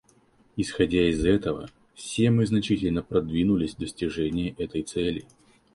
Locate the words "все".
1.93-2.31